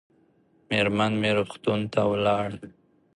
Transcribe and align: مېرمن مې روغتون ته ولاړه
مېرمن 0.67 1.11
مې 1.21 1.29
روغتون 1.37 1.79
ته 1.93 2.01
ولاړه 2.11 2.57